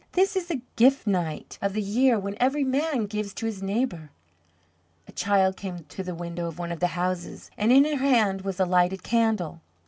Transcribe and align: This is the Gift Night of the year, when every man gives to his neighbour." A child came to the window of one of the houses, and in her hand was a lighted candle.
This 0.13 0.35
is 0.35 0.47
the 0.47 0.61
Gift 0.77 1.05
Night 1.05 1.59
of 1.61 1.73
the 1.73 1.81
year, 1.83 2.17
when 2.17 2.35
every 2.39 2.63
man 2.63 3.05
gives 3.05 3.35
to 3.35 3.45
his 3.45 3.61
neighbour." 3.61 4.09
A 5.07 5.11
child 5.11 5.55
came 5.57 5.83
to 5.89 6.01
the 6.01 6.15
window 6.15 6.47
of 6.47 6.57
one 6.57 6.71
of 6.71 6.79
the 6.79 6.87
houses, 6.97 7.51
and 7.55 7.71
in 7.71 7.85
her 7.85 7.97
hand 7.97 8.41
was 8.41 8.59
a 8.59 8.65
lighted 8.65 9.03
candle. 9.03 9.61